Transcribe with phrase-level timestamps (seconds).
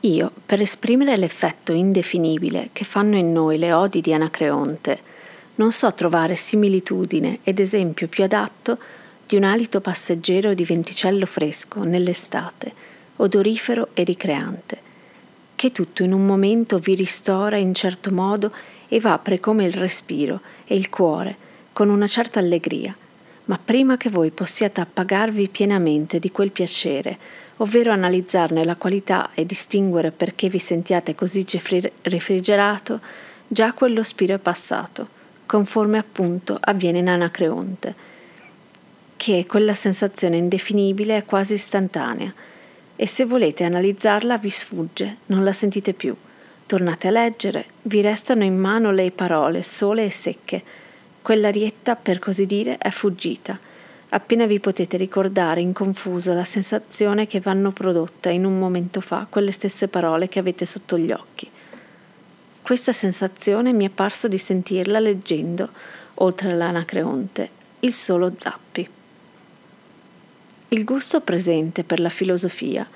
[0.00, 5.00] Io, per esprimere l'effetto indefinibile che fanno in noi le odi di Anacreonte,
[5.56, 8.78] non so trovare similitudine ed esempio più adatto
[9.26, 12.72] di un alito passeggero di venticello fresco nell'estate,
[13.16, 14.78] odorifero e ricreante,
[15.56, 18.52] che tutto in un momento vi ristora in certo modo
[18.86, 21.36] e vapre come il respiro e il cuore,
[21.72, 22.96] con una certa allegria,
[23.46, 27.18] ma prima che voi possiate appagarvi pienamente di quel piacere,
[27.58, 31.46] ovvero analizzarne la qualità e distinguere perché vi sentiate così
[32.02, 33.00] refrigerato,
[33.46, 35.06] già quello spiro è passato,
[35.46, 37.94] conforme appunto avviene in Anacreonte,
[39.16, 42.32] che quella sensazione indefinibile è quasi istantanea,
[42.94, 46.14] e se volete analizzarla vi sfugge, non la sentite più.
[46.66, 50.62] Tornate a leggere, vi restano in mano le parole sole e secche.
[51.22, 53.58] Quell'arietta, per così dire, è fuggita
[54.10, 59.26] appena vi potete ricordare in confuso la sensazione che vanno prodotta in un momento fa
[59.28, 61.50] quelle stesse parole che avete sotto gli occhi.
[62.62, 65.68] Questa sensazione mi è parso di sentirla leggendo,
[66.14, 68.88] oltre all'anacreonte, il solo Zappi.
[70.68, 72.86] Il gusto presente per la filosofia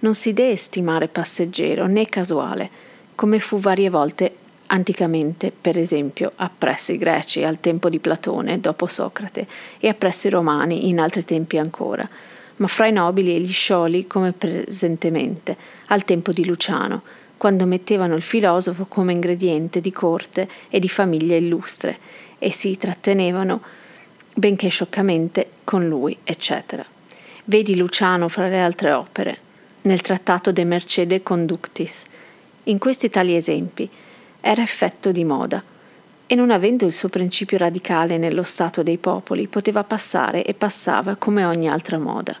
[0.00, 2.70] non si deve stimare passeggero né casuale,
[3.14, 4.36] come fu varie volte
[4.72, 9.46] anticamente, per esempio, appresso i greci al tempo di Platone, dopo Socrate,
[9.78, 12.08] e appresso i romani in altri tempi ancora,
[12.56, 15.56] ma fra i nobili e gli scioli come presentemente,
[15.86, 17.02] al tempo di Luciano,
[17.36, 21.98] quando mettevano il filosofo come ingrediente di corte e di famiglia illustre
[22.38, 23.60] e si trattenevano,
[24.34, 26.84] benché scioccamente, con lui, eccetera.
[27.44, 29.38] Vedi Luciano fra le altre opere,
[29.82, 32.04] nel trattato De Mercede Conductis.
[32.64, 33.90] In questi tali esempi,
[34.44, 35.62] era effetto di moda
[36.26, 41.14] e non avendo il suo principio radicale nello stato dei popoli, poteva passare e passava
[41.14, 42.36] come ogni altra moda.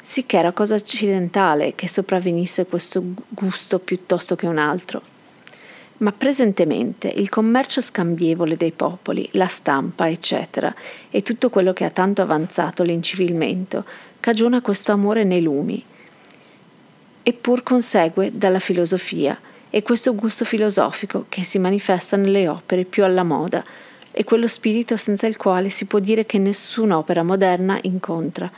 [0.00, 5.02] Sicché era cosa accidentale che sopravvenisse questo gusto piuttosto che un altro.
[5.98, 10.74] Ma presentemente il commercio scambievole dei popoli, la stampa, eccetera,
[11.10, 13.84] e tutto quello che ha tanto avanzato l'incivilmento,
[14.20, 15.84] cagiona questo amore nei lumi,
[17.22, 19.36] eppur consegue dalla filosofia,
[19.76, 23.62] e questo gusto filosofico che si manifesta nelle opere più alla moda
[24.10, 28.50] e quello spirito senza il quale si può dire che nessun'opera moderna incontra.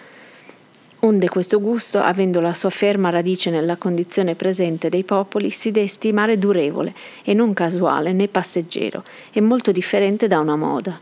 [1.01, 5.89] Onde questo gusto, avendo la sua ferma radice nella condizione presente dei popoli, si deve
[5.89, 9.03] stimare durevole e non casuale né passeggero,
[9.33, 11.01] e molto differente da una moda.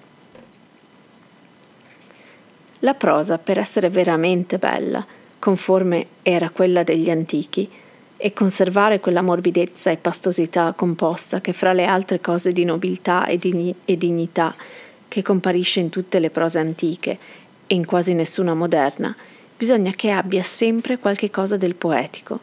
[2.78, 5.04] La prosa, per essere veramente bella,
[5.38, 7.70] conforme era quella degli antichi,
[8.16, 13.38] e conservare quella morbidezza e pastosità composta che fra le altre cose di nobiltà e,
[13.38, 14.54] digni- e dignità
[15.08, 17.18] che comparisce in tutte le prose antiche
[17.66, 19.14] e in quasi nessuna moderna,
[19.56, 22.40] bisogna che abbia sempre qualche cosa del poetico,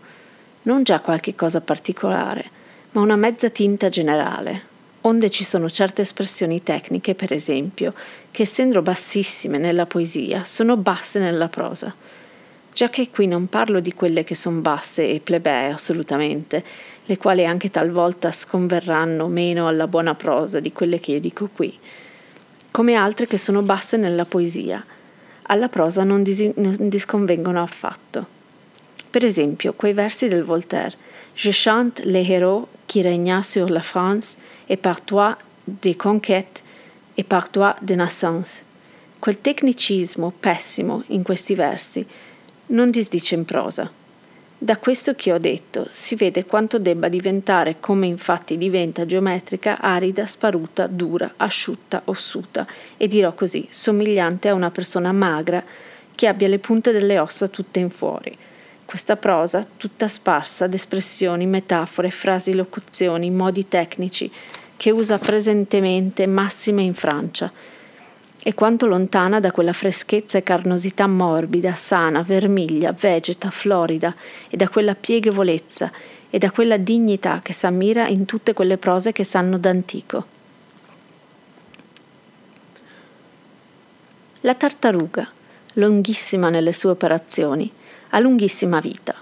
[0.63, 2.49] non già qualche cosa particolare,
[2.91, 4.61] ma una mezza tinta generale,
[5.01, 7.93] onde ci sono certe espressioni tecniche, per esempio,
[8.31, 11.93] che essendo bassissime nella poesia, sono basse nella prosa
[12.73, 16.63] già che qui non parlo di quelle che sono basse e plebee assolutamente,
[17.05, 21.77] le quali anche talvolta sconverranno meno alla buona prosa di quelle che io dico qui,
[22.71, 24.83] come altre che sono basse nella poesia,
[25.43, 28.25] alla prosa non, dis- non disconvengono affatto.
[29.09, 30.95] Per esempio, quei versi del Voltaire
[31.35, 34.37] Je chante les héros qui régnent sur la France
[34.69, 36.63] et par toi des conquêtes
[37.17, 38.61] et par toi des naissances.
[39.19, 42.05] Quel tecnicismo pessimo in questi versi
[42.73, 43.89] non disdice in prosa.
[44.57, 50.25] Da questo che ho detto si vede quanto debba diventare, come infatti diventa geometrica, arida,
[50.25, 55.61] sparuta, dura, asciutta, ossuta e dirò così, somigliante a una persona magra
[56.15, 58.37] che abbia le punte delle ossa tutte in fuori.
[58.85, 64.31] Questa prosa, tutta sparsa d'espressioni, metafore, frasi, locuzioni, modi tecnici,
[64.77, 67.51] che usa presentemente massime in Francia,
[68.45, 74.13] e quanto lontana da quella freschezza e carnosità morbida, sana, vermiglia, vegeta, florida,
[74.49, 75.89] e da quella pieghevolezza
[76.29, 80.25] e da quella dignità che s'ammira in tutte quelle prose che sanno d'antico.
[84.41, 85.25] La tartaruga,
[85.75, 87.71] lunghissima nelle sue operazioni,
[88.09, 89.15] ha lunghissima vita.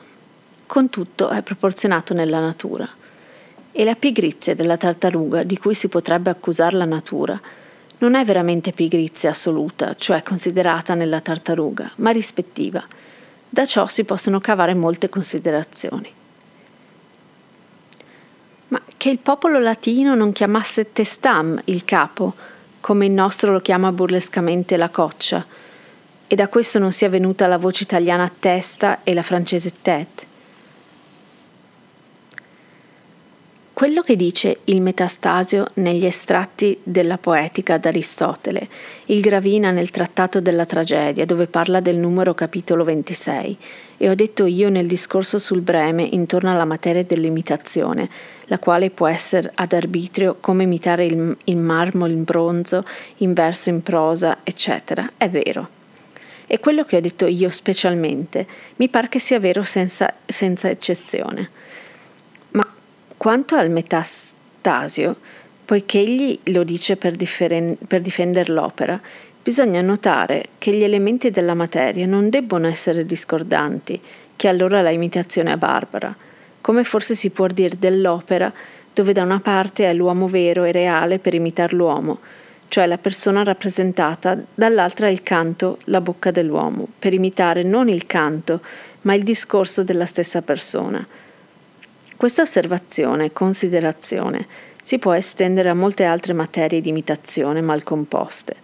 [0.65, 2.89] Con tutto è proporzionato nella natura.
[3.71, 7.39] E la pigrizia della tartaruga, di cui si potrebbe accusare la natura,
[8.01, 12.83] non è veramente pigrizia assoluta, cioè considerata nella tartaruga, ma rispettiva.
[13.47, 16.11] Da ciò si possono cavare molte considerazioni.
[18.69, 22.33] Ma che il popolo latino non chiamasse testam il capo,
[22.79, 25.45] come il nostro lo chiama burlescamente la coccia,
[26.25, 30.29] e da questo non sia venuta la voce italiana testa e la francese tête.
[33.81, 38.67] Quello che dice il metastasio negli estratti della poetica d'Aristotele,
[39.05, 43.57] il Gravina nel trattato della tragedia, dove parla del numero capitolo 26,
[43.97, 48.07] e ho detto io nel discorso sul breme intorno alla materia dell'imitazione,
[48.45, 52.85] la quale può essere ad arbitrio come imitare il, il marmo in bronzo,
[53.17, 55.67] in verso, in prosa, eccetera, è vero.
[56.45, 58.45] E quello che ho detto io specialmente
[58.75, 61.49] mi pare che sia vero senza, senza eccezione.
[63.21, 65.15] Quanto al metastasio,
[65.63, 68.99] poiché egli lo dice per, differen- per difendere l'opera,
[69.43, 74.01] bisogna notare che gli elementi della materia non debbono essere discordanti,
[74.35, 76.15] che allora la imitazione è barbara,
[76.61, 78.51] come forse si può dire dell'opera,
[78.91, 82.17] dove da una parte è l'uomo vero e reale per imitare l'uomo,
[82.69, 88.61] cioè la persona rappresentata, dall'altra il canto, la bocca dell'uomo, per imitare non il canto,
[89.01, 91.05] ma il discorso della stessa persona.
[92.21, 94.45] Questa osservazione considerazione
[94.83, 98.55] si può estendere a molte altre materie di imitazione mal composte.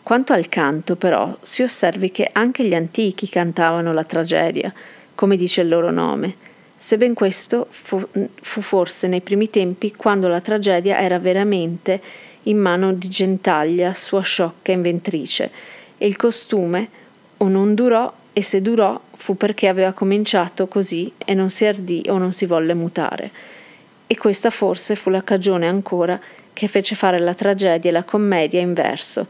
[0.00, 4.72] Quanto al canto, però, si osservi che anche gli antichi cantavano la tragedia,
[5.16, 6.36] come dice il loro nome,
[6.76, 8.00] sebben questo fu,
[8.40, 12.00] fu forse nei primi tempi quando la tragedia era veramente
[12.44, 15.50] in mano di Gentaglia, sua sciocca inventrice,
[15.98, 16.88] e il costume
[17.38, 22.02] o non durò e se durò fu perché aveva cominciato così e non si ardì
[22.08, 23.30] o non si volle mutare.
[24.08, 26.20] E questa forse fu la cagione ancora
[26.52, 29.26] che fece fare la tragedia e la commedia in verso,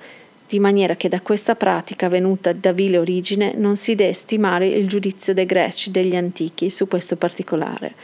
[0.49, 4.89] di maniera che da questa pratica venuta da vile origine non si dee stimare il
[4.89, 7.95] giudizio dei greci degli antichi su questo particolare,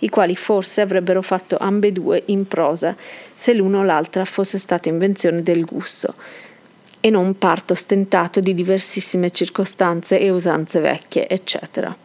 [0.00, 2.94] i quali forse avrebbero fatto ambedue in prosa
[3.34, 6.14] se l'uno o l'altra fosse stata invenzione del gusto,
[7.00, 11.96] e non parto stentato di diversissime circostanze e usanze vecchie, eccetera.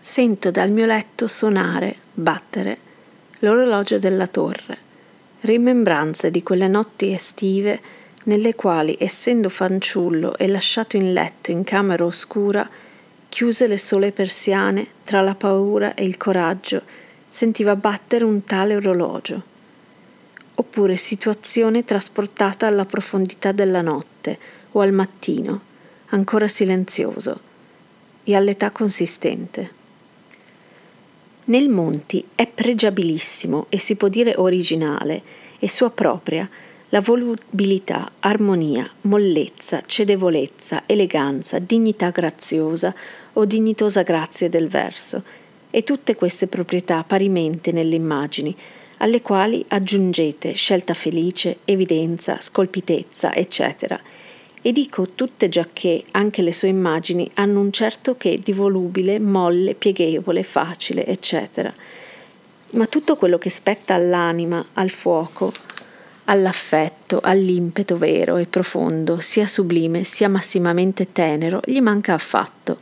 [0.00, 2.78] Sento dal mio letto suonare, battere,
[3.40, 4.78] l'orologio della torre,
[5.42, 7.80] rimembranze di quelle notti estive
[8.24, 12.68] nelle quali, essendo fanciullo e lasciato in letto in camera oscura,
[13.28, 16.82] chiuse le sole persiane, tra la paura e il coraggio,
[17.28, 19.49] sentiva battere un tale orologio
[20.60, 24.38] oppure situazione trasportata alla profondità della notte
[24.72, 25.60] o al mattino,
[26.10, 27.40] ancora silenzioso,
[28.24, 29.78] e all'età consistente.
[31.44, 35.22] Nel Monti è pregiabilissimo e si può dire originale
[35.58, 36.46] e sua propria
[36.90, 42.94] la volubilità, armonia, mollezza, cedevolezza, eleganza, dignità graziosa
[43.32, 45.22] o dignitosa grazia del verso,
[45.70, 48.54] e tutte queste proprietà parimente nelle immagini
[49.02, 53.98] alle quali aggiungete scelta felice, evidenza, scolpitezza, eccetera.
[54.62, 59.74] E dico tutte giacché anche le sue immagini hanno un certo che di volubile, molle,
[59.74, 61.72] pieghevole, facile, eccetera.
[62.72, 65.50] Ma tutto quello che spetta all'anima, al fuoco,
[66.24, 72.78] all'affetto, all'impeto vero e profondo, sia sublime sia massimamente tenero, gli manca affatto.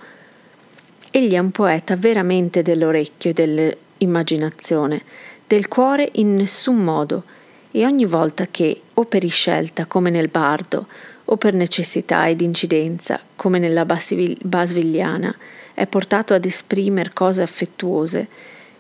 [1.13, 5.03] Egli è un poeta veramente dell'orecchio e dell'immaginazione,
[5.49, 7.25] del cuore in nessun modo,
[7.71, 10.87] e ogni volta che, o per scelta come nel bardo,
[11.25, 15.35] o per necessità ed incidenza come nella basvigliana,
[15.73, 18.29] è portato ad esprimere cose affettuose,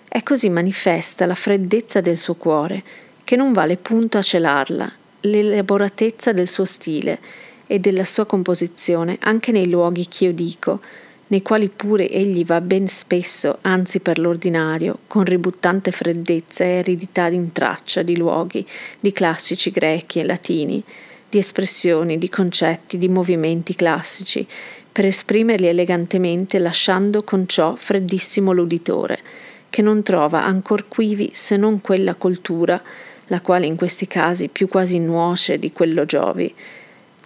[0.06, 2.82] è così manifesta la freddezza del suo cuore
[3.24, 4.90] che non vale punto a celarla,
[5.20, 7.18] l'elaboratezza del suo stile
[7.66, 10.80] e della sua composizione anche nei luoghi ch'io dico,
[11.28, 17.28] nei quali pure egli va ben spesso, anzi per l'ordinario, con ributtante freddezza e aridità
[17.28, 18.66] d'intraccia di luoghi,
[18.98, 20.82] di classici grechi e latini,
[21.28, 24.46] di espressioni, di concetti, di movimenti classici,
[24.90, 29.20] per esprimerli elegantemente lasciando con ciò freddissimo l'uditore,
[29.68, 32.82] che non trova ancor quivi se non quella coltura,
[33.26, 36.52] la quale in questi casi più quasi nuoce di quello giovi,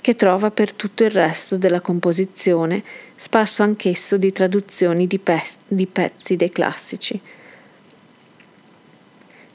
[0.03, 2.83] che trova per tutto il resto della composizione,
[3.15, 7.19] sparso anch'esso di traduzioni di, pe- di pezzi dei classici.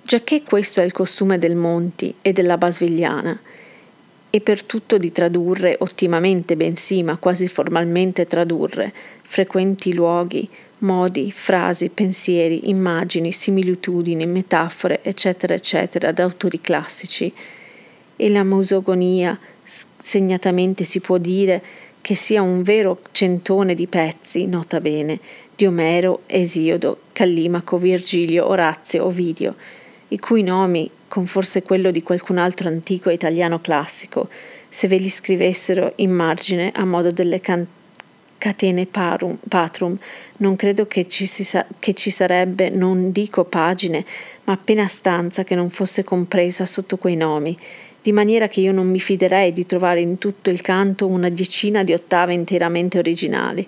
[0.01, 3.37] Giacché questo è il costume del Monti e della Basvigliana,
[4.29, 10.47] e per tutto di tradurre ottimamente bensì, ma quasi formalmente tradurre, frequenti luoghi,
[10.79, 17.33] modi, frasi, pensieri, immagini, similitudini, metafore, eccetera, eccetera, da autori classici,
[18.15, 19.37] e la musogonia,
[19.67, 21.61] segnatamente si può dire
[21.99, 25.19] che sia un vero centone di pezzi, nota bene,
[25.53, 29.55] di Omero, Esiodo, Callimaco, Virgilio, Orazio, Ovidio,
[30.09, 34.29] i cui nomi, con forse quello di qualcun altro antico italiano classico,
[34.69, 37.67] se ve li scrivessero in margine a modo delle can-
[38.37, 39.97] catene parum, patrum,
[40.37, 44.05] non credo che ci, sa- che ci sarebbe, non dico pagine,
[44.45, 47.57] ma appena stanza che non fosse compresa sotto quei nomi,
[48.07, 51.83] di maniera che io non mi fiderei di trovare in tutto il canto una decina
[51.83, 53.67] di ottave interamente originali.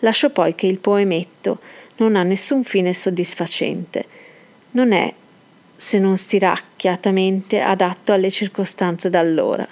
[0.00, 1.58] Lascio poi che il poemetto
[1.96, 4.04] non ha nessun fine soddisfacente.
[4.70, 5.12] Non è,
[5.74, 9.66] se non stiracchiatamente, adatto alle circostanze d'allora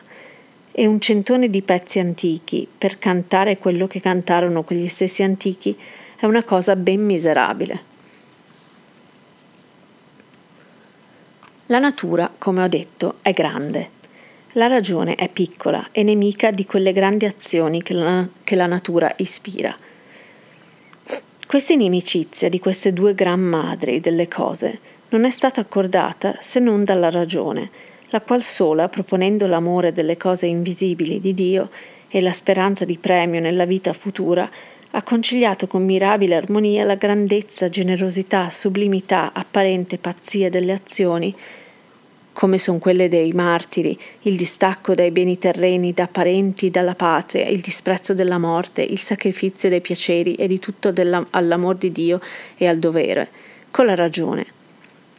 [0.72, 5.78] e un centone di pezzi antichi per cantare quello che cantarono quegli stessi antichi
[6.16, 7.93] è una cosa ben miserabile.
[11.68, 13.88] La natura, come ho detto, è grande.
[14.52, 19.11] La ragione è piccola e nemica di quelle grandi azioni che la, che la natura
[19.16, 19.75] ispira.
[21.47, 24.78] Questa inimicizia di queste due gran madri delle cose
[25.09, 27.71] non è stata accordata se non dalla ragione,
[28.11, 31.71] la qual sola, proponendo l'amore delle cose invisibili di Dio
[32.09, 34.50] e la speranza di premio nella vita futura,
[34.96, 41.34] ha conciliato con mirabile armonia la grandezza, generosità, sublimità, apparente pazzia delle azioni,
[42.32, 47.60] come sono quelle dei martiri, il distacco dai beni terreni, da parenti, dalla patria, il
[47.60, 50.92] disprezzo della morte, il sacrificio dei piaceri e di tutto
[51.30, 52.20] all'amor di Dio
[52.56, 53.28] e al dovere,
[53.72, 54.46] con la ragione.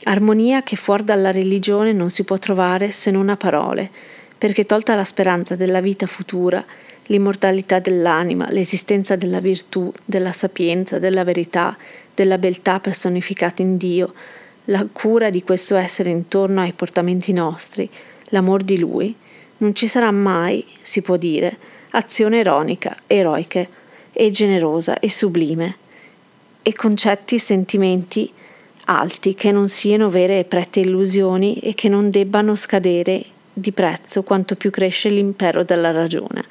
[0.03, 3.89] Armonia che fuori dalla religione non si può trovare se non a parole,
[4.37, 6.63] perché tolta la speranza della vita futura,
[7.07, 11.77] l'immortalità dell'anima, l'esistenza della virtù, della sapienza, della verità,
[12.13, 14.13] della beltà personificata in Dio,
[14.65, 17.89] la cura di questo essere intorno ai portamenti nostri,
[18.29, 19.15] l'amor di Lui,
[19.57, 21.57] non ci sarà mai, si può dire,
[21.91, 23.65] azione ironica, eroica
[24.11, 25.75] e generosa e sublime,
[26.61, 28.31] e concetti, sentimenti,
[28.85, 34.23] alti, che non siano vere e prette illusioni e che non debbano scadere di prezzo
[34.23, 36.43] quanto più cresce l'impero della ragione.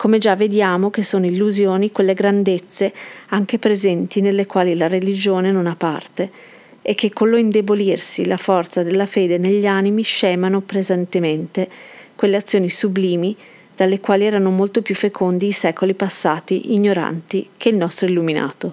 [0.00, 2.90] Come già vediamo che sono illusioni quelle grandezze
[3.28, 6.30] anche presenti nelle quali la religione non ha parte
[6.80, 11.68] e che con lo indebolirsi la forza della fede negli animi scemano presentemente
[12.16, 13.36] quelle azioni sublimi
[13.76, 18.72] dalle quali erano molto più fecondi i secoli passati ignoranti che il nostro illuminato.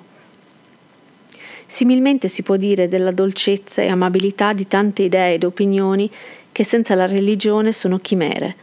[1.65, 6.09] Similmente si può dire della dolcezza e amabilità di tante idee ed opinioni
[6.53, 8.55] che senza la religione sono chimere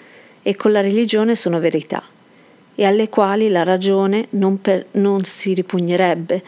[0.43, 2.03] e con la religione sono verità,
[2.75, 6.43] e alle quali la ragione non, per, non si ripugnerebbe,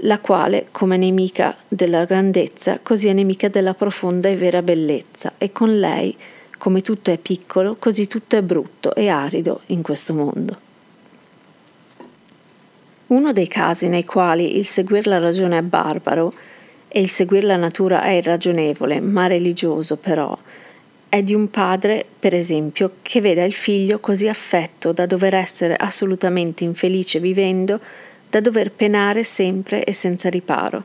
[0.00, 5.52] la quale, come nemica della grandezza, così è nemica della profonda e vera bellezza, e
[5.52, 6.16] con lei,
[6.58, 10.64] come tutto è piccolo, così tutto è brutto e arido in questo mondo.
[13.08, 16.34] Uno dei casi nei quali il seguir la ragione è barbaro
[16.88, 20.36] e il seguir la natura è irragionevole, ma religioso però,
[21.16, 25.74] è di un padre, per esempio, che veda il figlio così affetto da dover essere
[25.74, 27.80] assolutamente infelice vivendo,
[28.28, 30.84] da dover penare sempre e senza riparo,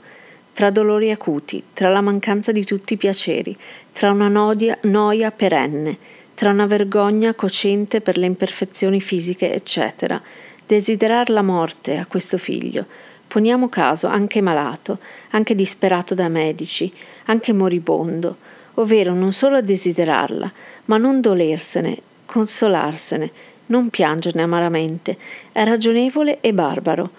[0.53, 3.55] tra dolori acuti, tra la mancanza di tutti i piaceri,
[3.91, 5.97] tra una noia, noia perenne,
[6.33, 10.21] tra una vergogna cocente per le imperfezioni fisiche, eccetera,
[10.65, 12.85] desiderar la morte a questo figlio,
[13.27, 14.99] poniamo caso anche malato,
[15.31, 16.91] anche disperato da medici,
[17.25, 18.37] anche moribondo,
[18.75, 20.51] ovvero non solo desiderarla,
[20.85, 23.31] ma non dolersene, consolarsene,
[23.67, 25.17] non piangerne amaramente,
[25.51, 27.09] è ragionevole e barbaro,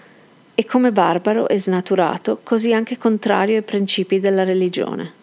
[0.55, 5.21] e come barbaro e snaturato, così anche contrario ai principi della religione.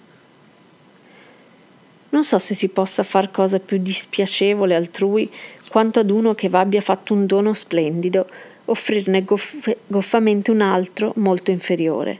[2.11, 5.31] Non so se si possa far cosa più dispiacevole altrui
[5.69, 8.29] quanto ad uno che v'abbia fatto un dono splendido,
[8.65, 12.19] offrirne goff- goffamente un altro molto inferiore,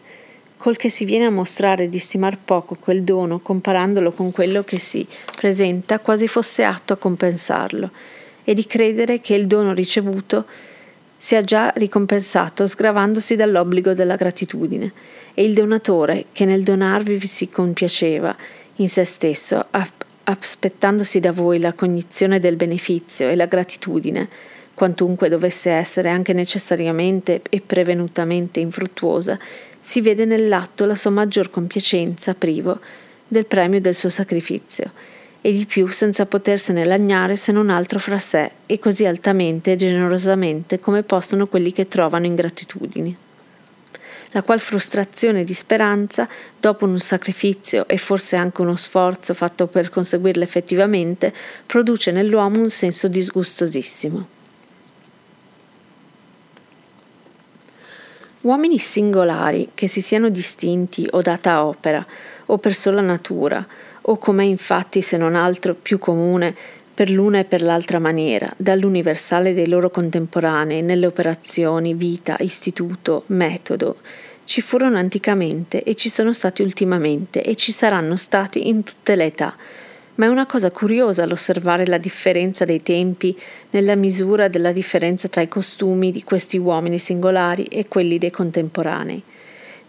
[0.61, 4.79] col che si viene a mostrare di stimar poco quel dono comparandolo con quello che
[4.79, 7.91] si presenta quasi fosse atto a compensarlo,
[8.45, 10.45] e di credere che il dono ricevuto
[11.17, 14.93] sia già ricompensato sgravandosi dall'obbligo della gratitudine,
[15.33, 18.37] e il donatore, che nel donarvi si compiaceva,
[18.77, 19.65] in se stesso,
[20.25, 24.29] aspettandosi da voi la cognizione del beneficio e la gratitudine,
[24.75, 29.39] quantunque dovesse essere anche necessariamente e prevenutamente infruttuosa,
[29.81, 32.79] si vede nell'atto la sua maggior compiacenza privo
[33.27, 34.91] del premio del suo sacrificio,
[35.41, 39.77] e di più senza potersene lagnare se non altro fra sé e così altamente e
[39.77, 43.17] generosamente come possono quelli che trovano ingratitudini
[44.33, 49.91] la qual frustrazione di speranza, dopo un sacrificio e forse anche uno sforzo fatto per
[49.91, 51.33] conseguirla effettivamente,
[51.67, 54.39] produce nell'uomo un senso disgustosissimo.
[58.43, 62.05] Uomini singolari che si siano distinti o data opera,
[62.47, 63.67] o per sola natura,
[64.01, 66.57] o com'è infatti se non altro più comune,
[66.95, 73.97] per l'una e per l'altra maniera, dall'universale dei loro contemporanei nelle operazioni, vita, istituto, metodo,
[74.45, 79.25] ci furono anticamente e ci sono stati ultimamente e ci saranno stati in tutte le
[79.27, 79.55] età.
[80.21, 83.35] Ma è una cosa curiosa l'osservare la differenza dei tempi
[83.71, 89.23] nella misura della differenza tra i costumi di questi uomini singolari e quelli dei contemporanei.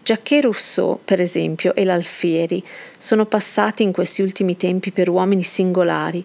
[0.02, 2.64] Giacché Rousseau, per esempio, e l'Alfieri
[2.96, 6.24] sono passati in questi ultimi tempi per uomini singolari,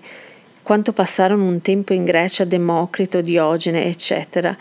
[0.64, 4.56] quanto passarono un tempo in Grecia Democrito, Diogene, eccetera,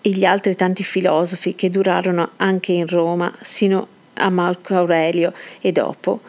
[0.00, 5.72] e gli altri tanti filosofi che durarono anche in Roma sino a Marco Aurelio e
[5.72, 6.20] dopo,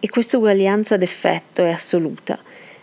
[0.00, 2.38] e questa uguaglianza d'effetto è assoluta.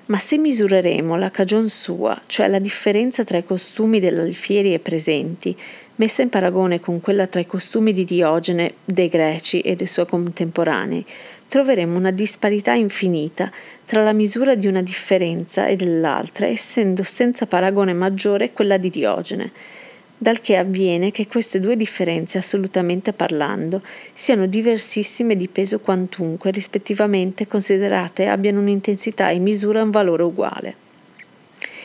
[0.05, 5.57] Ma se misureremo la cagion sua, cioè la differenza tra i costumi dell'Alfieri e presenti,
[5.95, 10.05] messa in paragone con quella tra i costumi di Diogene, dei greci e dei suoi
[10.05, 11.03] contemporanei,
[11.49, 13.51] troveremo una disparità infinita
[13.85, 19.51] tra la misura di una differenza e dell'altra, essendo senza paragone maggiore quella di Diogene
[20.17, 23.81] dal che avviene che queste due differenze, assolutamente parlando,
[24.13, 30.75] siano diversissime di peso quantunque, rispettivamente considerate abbiano un'intensità e misura un valore uguale.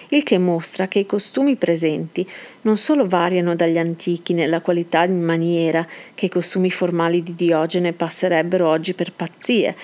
[0.09, 2.27] Il che mostra che i costumi presenti
[2.63, 7.95] non solo variano dagli antichi nella qualità in maniera che i costumi formali di Diogene
[7.95, 9.75] passerebbero oggi per pazzie,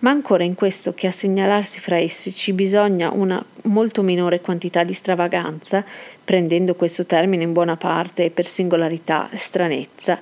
[0.00, 4.84] ma ancora in questo che a segnalarsi fra essi ci bisogna una molto minore quantità
[4.84, 5.84] di stravaganza,
[6.24, 10.20] prendendo questo termine in buona parte per singolarità e stranezza,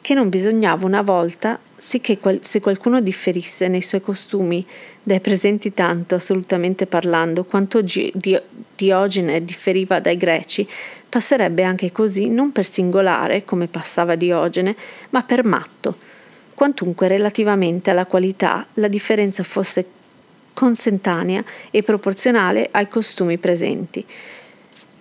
[0.00, 4.64] che non bisognava una volta, sì che qual- se qualcuno differisse nei suoi costumi
[5.02, 8.40] dai presenti tanto, assolutamente parlando, quanto G- Di-
[8.76, 10.68] Diogene differiva dai greci,
[11.08, 14.76] passerebbe anche così non per singolare, come passava Diogene,
[15.10, 15.96] ma per matto,
[16.56, 19.84] quantunque relativamente alla qualità la differenza fosse
[20.54, 24.02] consentanea e proporzionale ai costumi presenti.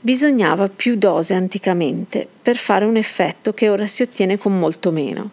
[0.02, 5.32] Bisognava più dose anticamente per fare un effetto che ora si ottiene con molto meno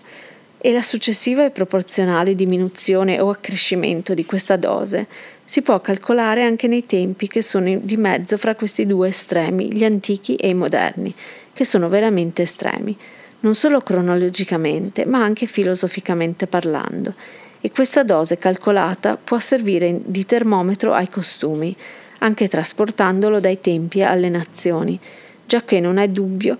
[0.58, 5.08] e la successiva e proporzionale diminuzione o accrescimento di questa dose
[5.44, 9.82] si può calcolare anche nei tempi che sono di mezzo fra questi due estremi, gli
[9.82, 11.12] antichi e i moderni,
[11.52, 12.96] che sono veramente estremi,
[13.42, 17.14] non solo cronologicamente, ma anche filosoficamente parlando,
[17.60, 21.74] e questa dose calcolata può servire di termometro ai costumi,
[22.18, 24.98] anche trasportandolo dai tempi alle nazioni,
[25.46, 26.58] giacché non, è dubbio,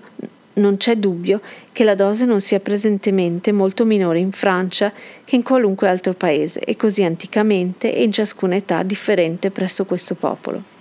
[0.53, 1.41] non c'è dubbio
[1.71, 4.93] che la dose non sia presentemente molto minore in Francia
[5.25, 10.15] che in qualunque altro paese e così anticamente e in ciascuna età differente presso questo
[10.15, 10.72] popolo.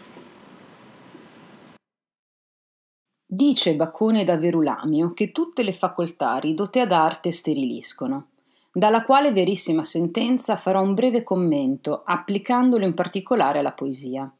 [3.35, 8.27] Dice Baccone da Verulamio che tutte le facoltà ridotte ad arte steriliscono,
[8.71, 14.31] dalla quale verissima sentenza farò un breve commento, applicandolo in particolare alla poesia.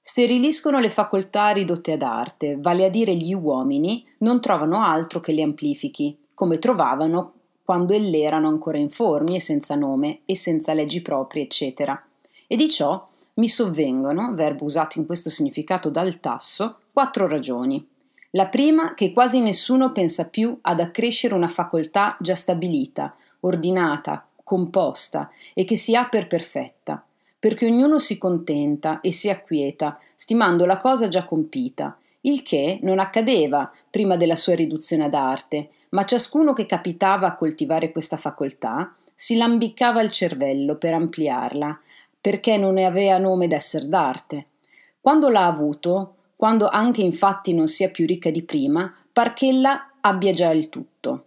[0.00, 5.32] Steriliscono le facoltà ridotte ad arte, vale a dire gli uomini non trovano altro che
[5.32, 11.02] le amplifichi, come trovavano quando elle erano ancora informi e senza nome e senza leggi
[11.02, 12.02] proprie, eccetera.
[12.46, 17.90] E di ciò mi sovvengono, verbo usato in questo significato dal tasso, quattro ragioni.
[18.32, 25.30] La prima, che quasi nessuno pensa più ad accrescere una facoltà già stabilita, ordinata, composta
[25.54, 27.02] e che si ha per perfetta
[27.42, 33.00] perché ognuno si contenta e si acquieta, stimando la cosa già compita, il che non
[33.00, 38.94] accadeva prima della sua riduzione ad arte, ma ciascuno che capitava a coltivare questa facoltà
[39.12, 41.80] si lambiccava il cervello per ampliarla,
[42.20, 44.46] perché non ne avea nome d'esser d'arte.
[45.00, 50.32] Quando l'ha avuto, quando anche infatti non sia più ricca di prima, par ch'ella abbia
[50.32, 51.26] già il tutto.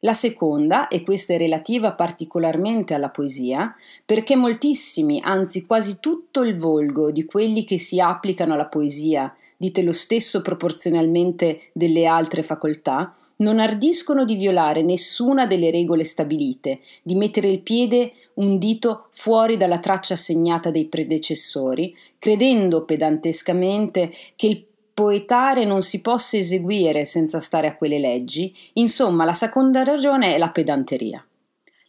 [0.00, 6.58] La seconda, e questa è relativa particolarmente alla poesia, perché moltissimi, anzi quasi tutto il
[6.58, 13.16] volgo di quelli che si applicano alla poesia, dite lo stesso proporzionalmente delle altre facoltà,
[13.40, 19.56] non ardiscono di violare nessuna delle regole stabilite, di mettere il piede un dito fuori
[19.56, 27.38] dalla traccia segnata dei predecessori, credendo pedantescamente che il poetare non si possa eseguire senza
[27.38, 31.24] stare a quelle leggi, insomma la seconda ragione è la pedanteria.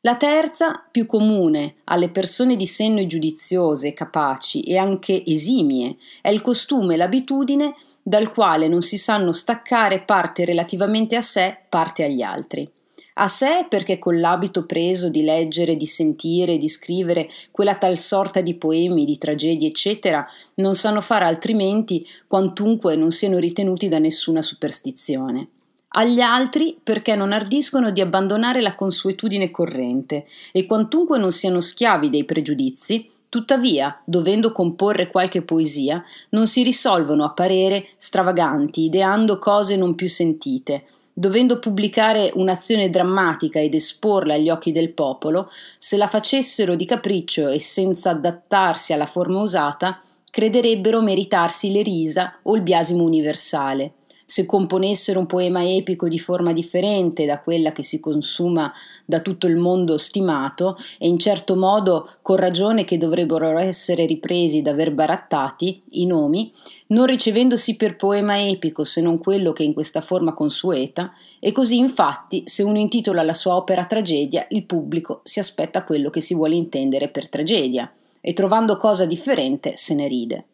[0.03, 6.41] La terza, più comune alle persone di senno giudiziose, capaci e anche esimie, è il
[6.41, 12.23] costume e l'abitudine dal quale non si sanno staccare parte relativamente a sé, parte agli
[12.23, 12.67] altri.
[13.15, 18.41] A sé perché con l'abito preso di leggere, di sentire, di scrivere quella tal sorta
[18.41, 24.41] di poemi, di tragedie, eccetera, non sanno fare altrimenti quantunque non siano ritenuti da nessuna
[24.41, 25.47] superstizione.
[25.93, 32.09] Agli altri perché non ardiscono di abbandonare la consuetudine corrente e quantunque non siano schiavi
[32.09, 39.77] dei pregiudizi, Tuttavia, dovendo comporre qualche poesia, non si risolvono a parere stravaganti, ideando cose
[39.77, 40.83] non più sentite.
[41.13, 47.47] Dovendo pubblicare un'azione drammatica ed esporla agli occhi del popolo, se la facessero di capriccio
[47.47, 53.93] e senza adattarsi alla forma usata, crederebbero meritarsi le risa o il biasimo universale
[54.31, 58.71] se componessero un poema epico di forma differente da quella che si consuma
[59.03, 64.61] da tutto il mondo stimato, e in certo modo con ragione che dovrebbero essere ripresi
[64.61, 66.49] da aver barattati i nomi,
[66.87, 71.77] non ricevendosi per poema epico se non quello che in questa forma consueta, e così
[71.77, 76.35] infatti se uno intitola la sua opera tragedia, il pubblico si aspetta quello che si
[76.35, 77.91] vuole intendere per tragedia,
[78.21, 80.45] e trovando cosa differente se ne ride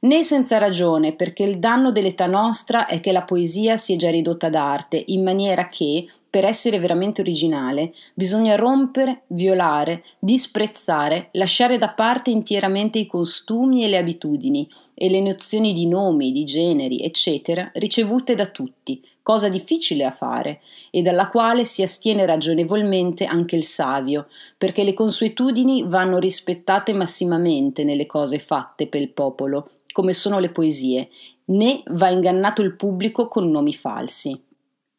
[0.00, 4.10] né senza ragione, perché il danno dell'età nostra è che la poesia si è già
[4.10, 11.88] ridotta d'arte, in maniera che, per essere veramente originale, bisogna rompere, violare, disprezzare, lasciare da
[11.88, 17.68] parte intieramente i costumi e le abitudini e le nozioni di nomi, di generi, eccetera,
[17.74, 20.60] ricevute da tutti, cosa difficile a fare,
[20.92, 27.82] e dalla quale si astiene ragionevolmente anche il savio, perché le consuetudini vanno rispettate massimamente
[27.82, 31.08] nelle cose fatte per il popolo, come sono le poesie,
[31.46, 34.40] né va ingannato il pubblico con nomi falsi.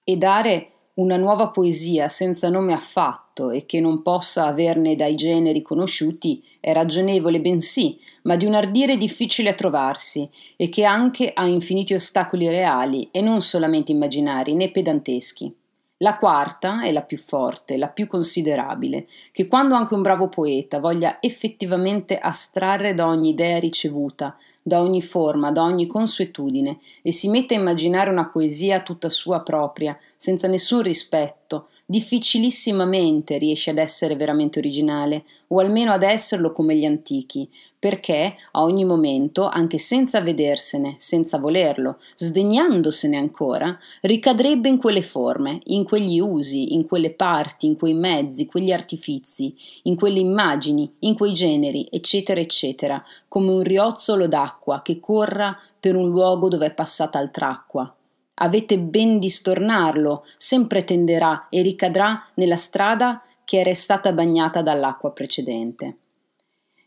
[0.04, 5.62] E dare una nuova poesia senza nome affatto e che non possa averne dai generi
[5.62, 11.48] conosciuti è ragionevole bensì, ma di un ardire difficile a trovarsi e che anche ha
[11.48, 15.56] infiniti ostacoli reali e non solamente immaginari né pedanteschi.
[16.02, 20.80] La quarta è la più forte, la più considerabile, che quando anche un bravo poeta
[20.80, 27.30] voglia effettivamente astrarre da ogni idea ricevuta, da ogni forma, da ogni consuetudine, e si
[27.30, 34.16] mette a immaginare una poesia tutta sua propria, senza nessun rispetto, difficilissimamente riesce ad essere
[34.16, 40.22] veramente originale, o almeno ad esserlo come gli antichi, perché a ogni momento, anche senza
[40.22, 47.66] vedersene, senza volerlo, sdegnandosene ancora, ricadrebbe in quelle forme, in quegli usi, in quelle parti,
[47.66, 53.64] in quei mezzi, quegli artifizi, in quelle immagini, in quei generi, eccetera, eccetera, come un
[53.64, 54.51] riozzolo d'acqua
[54.82, 57.96] che corra per un luogo dove è passata altr'acqua
[58.42, 65.12] avete ben di stornarlo, sempre tenderà e ricadrà nella strada che è restata bagnata dall'acqua
[65.12, 65.98] precedente.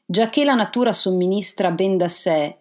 [0.04, 2.58] Giacché la natura somministra ben da sé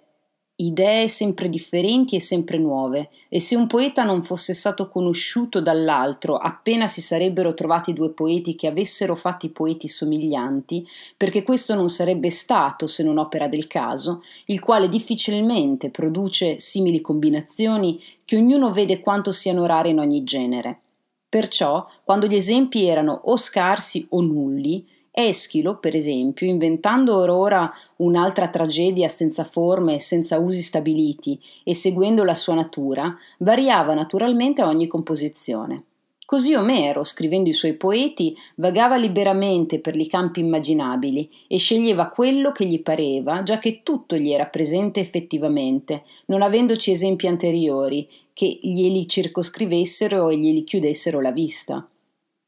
[0.56, 6.38] idee sempre differenti e sempre nuove, e se un poeta non fosse stato conosciuto dall'altro,
[6.38, 10.88] appena si sarebbero trovati due poeti che avessero fatti poeti somiglianti,
[11.18, 17.02] perché questo non sarebbe stato se non opera del caso, il quale difficilmente produce simili
[17.02, 20.80] combinazioni che ognuno vede quanto siano rare in ogni genere.
[21.28, 24.86] Perciò, quando gli esempi erano o scarsi o nulli,
[25.16, 31.76] Eschilo, per esempio, inventando or ora un'altra tragedia senza forme e senza usi stabiliti e
[31.76, 35.84] seguendo la sua natura, variava naturalmente ogni composizione.
[36.26, 42.52] Così Omero, scrivendo i suoi poeti, vagava liberamente per i campi immaginabili e sceglieva quello
[42.52, 48.58] che gli pareva, già che tutto gli era presente effettivamente, non avendoci esempi anteriori che
[48.64, 51.88] glieli circoscrivessero e glieli chiudessero la vista.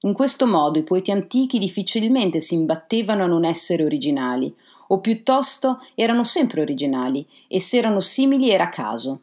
[0.02, 4.54] In questo modo i poeti antichi difficilmente si imbattevano a non essere originali,
[4.88, 9.22] o piuttosto erano sempre originali, e se erano simili era caso.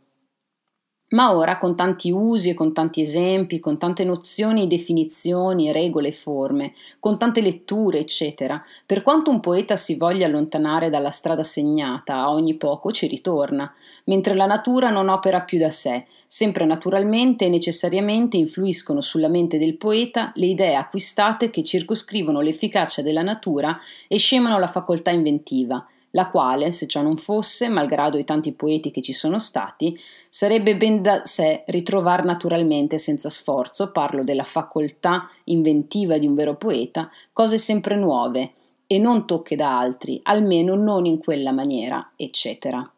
[1.13, 6.13] Ma ora, con tanti usi e con tanti esempi, con tante nozioni, definizioni, regole e
[6.13, 12.17] forme, con tante letture, eccetera, per quanto un poeta si voglia allontanare dalla strada segnata,
[12.17, 13.71] a ogni poco ci ritorna,
[14.05, 19.59] mentre la natura non opera più da sé, sempre naturalmente e necessariamente influiscono sulla mente
[19.59, 25.87] del poeta le idee acquistate che circoscrivono l'efficacia della natura e scemano la facoltà inventiva,
[26.13, 29.99] la quale, se ciò non fosse, malgrado i tanti poeti che ci sono stati,
[30.29, 36.57] sarebbe ben da sé ritrovar naturalmente senza sforzo, parlo della facoltà inventiva di un vero
[36.57, 38.53] poeta, cose sempre nuove
[38.87, 42.89] e non tocche da altri, almeno non in quella maniera, eccetera.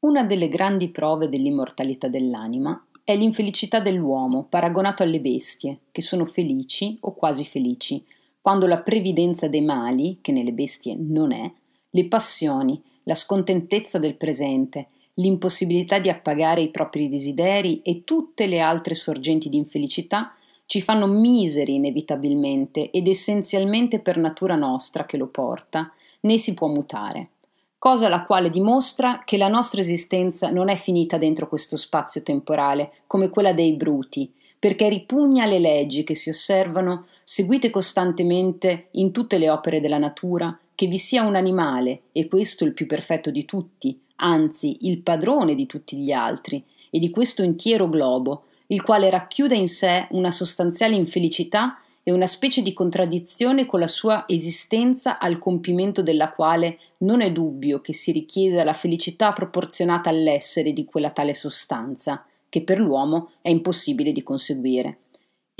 [0.00, 6.96] Una delle grandi prove dell'immortalità dell'anima è l'infelicità dell'uomo paragonato alle bestie, che sono felici
[7.00, 8.04] o quasi felici,
[8.40, 11.50] quando la previdenza dei mali, che nelle bestie non è,
[11.90, 18.60] le passioni, la scontentezza del presente, l'impossibilità di appagare i propri desideri e tutte le
[18.60, 20.34] altre sorgenti di infelicità
[20.66, 26.68] ci fanno miseri inevitabilmente ed essenzialmente per natura nostra che lo porta, né si può
[26.68, 27.30] mutare.
[27.76, 32.92] Cosa la quale dimostra che la nostra esistenza non è finita dentro questo spazio temporale
[33.06, 39.38] come quella dei bruti, perché ripugna le leggi che si osservano, seguite costantemente in tutte
[39.38, 43.44] le opere della natura, che vi sia un animale, e questo il più perfetto di
[43.44, 49.10] tutti, anzi il padrone di tutti gli altri, e di questo intero globo, il quale
[49.10, 55.18] racchiude in sé una sostanziale infelicità e una specie di contraddizione con la sua esistenza
[55.18, 60.86] al compimento della quale non è dubbio che si richieda la felicità proporzionata all'essere di
[60.86, 65.00] quella tale sostanza, che per l'uomo è impossibile di conseguire,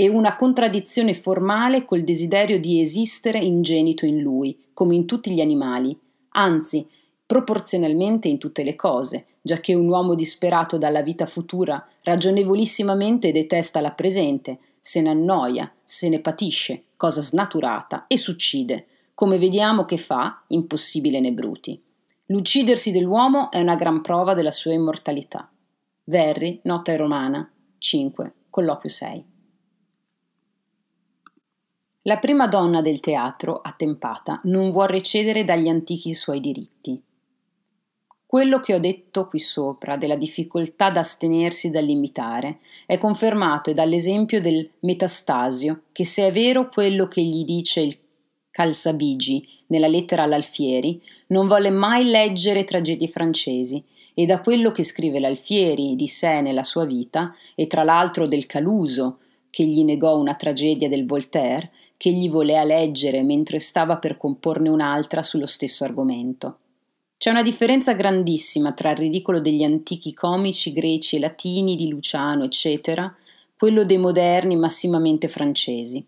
[0.01, 5.43] e una contraddizione formale col desiderio di esistere ingenito in lui, come in tutti gli
[5.43, 5.95] animali,
[6.31, 6.89] anzi,
[7.27, 13.93] proporzionalmente in tutte le cose, giacché un uomo disperato dalla vita futura ragionevolissimamente detesta la
[13.93, 20.45] presente, se ne annoia, se ne patisce, cosa snaturata, e s'uccide, come vediamo che fa,
[20.47, 21.79] impossibile né bruti.
[22.29, 25.51] L'uccidersi dell'uomo è una gran prova della sua immortalità.
[26.05, 29.30] Verri, Nota Romana, 5, colloquio 6.
[32.05, 36.99] La prima donna del teatro, attempata, non vuol recedere dagli antichi suoi diritti.
[38.25, 45.83] Quello che ho detto qui sopra della difficoltà d'astenersi dall'imitare è confermato dall'esempio del metastasio,
[45.93, 47.95] che se è vero quello che gli dice il
[48.51, 53.85] Calzabigi nella lettera all'Alfieri, non volle mai leggere tragedie francesi,
[54.15, 58.47] e da quello che scrive l'Alfieri di sé nella sua vita, e tra l'altro del
[58.47, 59.19] Caluso,
[59.51, 64.71] che gli negò una tragedia del Voltaire, che gli volea leggere mentre stava per comporne
[64.71, 66.57] un'altra sullo stesso argomento.
[67.19, 72.45] C'è una differenza grandissima tra il ridicolo degli antichi comici greci e latini di Luciano,
[72.45, 73.15] eccetera,
[73.55, 76.03] quello dei moderni massimamente francesi.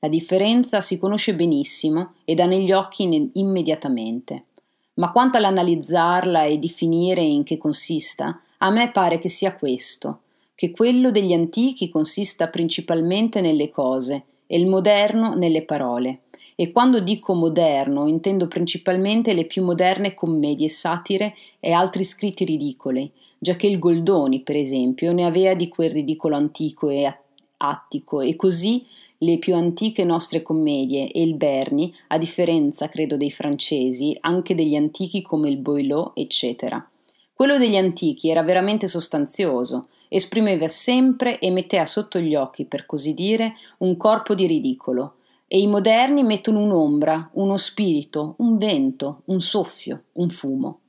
[0.00, 4.46] La differenza si conosce benissimo e dà negli occhi immediatamente.
[4.94, 10.22] Ma quanto all'analizzarla e definire in che consista, a me pare che sia questo,
[10.56, 16.20] che quello degli antichi consista principalmente nelle cose e il moderno nelle parole
[16.58, 23.10] e quando dico moderno intendo principalmente le più moderne commedie satire e altri scritti ridicoli,
[23.38, 27.14] giacché il Goldoni, per esempio, ne aveva di quel ridicolo antico e
[27.58, 28.84] attico, e così
[29.18, 34.74] le più antiche nostre commedie e il Berni, a differenza, credo, dei francesi, anche degli
[34.74, 36.86] antichi come il Boileau, eccetera.
[37.34, 43.14] Quello degli antichi era veramente sostanzioso, esprimeva sempre e metteva sotto gli occhi, per così
[43.14, 45.14] dire, un corpo di ridicolo,
[45.48, 50.80] e i moderni mettono un'ombra, uno spirito, un vento, un soffio, un fumo.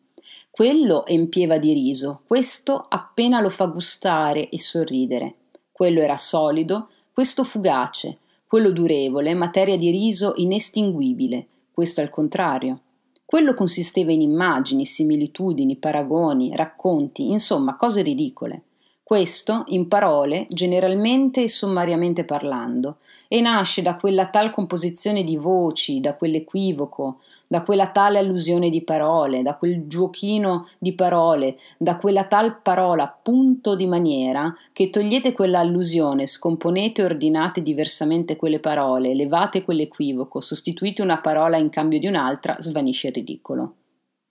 [0.49, 5.35] Quello empieva di riso, questo appena lo fa gustare e sorridere.
[5.71, 12.81] Quello era solido, questo fugace, quello durevole, materia di riso inestinguibile, questo al contrario.
[13.23, 18.63] Quello consisteva in immagini, similitudini, paragoni, racconti, insomma cose ridicole.
[19.07, 22.97] Questo in parole, generalmente e sommariamente parlando,
[23.29, 28.83] e nasce da quella tal composizione di voci, da quell'equivoco, da quella tale allusione di
[28.83, 35.31] parole, da quel giochino di parole, da quella tal parola punto di maniera che togliete
[35.31, 41.97] quella allusione, scomponete e ordinate diversamente quelle parole, levate quell'equivoco, sostituite una parola in cambio
[41.97, 43.75] di un'altra, svanisce il ridicolo.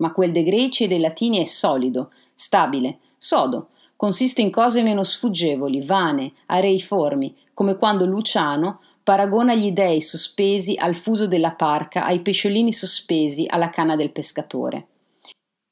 [0.03, 5.03] Ma quel dei greci e dei latini è solido, stabile, sodo, consiste in cose meno
[5.03, 12.21] sfuggevoli, vane, areiformi, come quando Luciano paragona gli dei sospesi al fuso della parca ai
[12.21, 14.87] pesciolini sospesi alla canna del pescatore.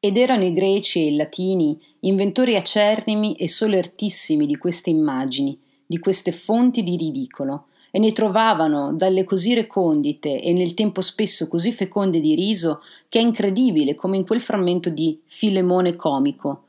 [0.01, 5.99] Ed erano i greci e i latini inventori acerrimi e solertissimi di queste immagini, di
[5.99, 11.71] queste fonti di ridicolo, e ne trovavano dalle così recondite e nel tempo spesso così
[11.71, 16.65] feconde di riso che è incredibile come in quel frammento di Filemone comico,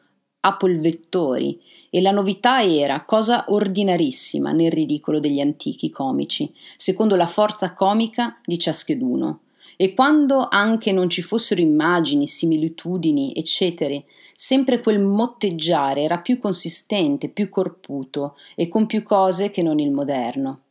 [0.46, 7.74] apolvettori, e la novità era cosa ordinarissima nel ridicolo degli antichi comici, secondo la forza
[7.74, 9.40] comica di ciascheduno.
[9.78, 14.02] E quando anche non ci fossero immagini, similitudini, eccetera,
[14.34, 19.92] sempre quel motteggiare era più consistente, più corputo e con più cose che non il
[19.92, 20.62] moderno.